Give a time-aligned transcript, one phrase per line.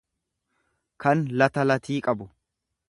[1.05, 2.31] kan lata latii qabu.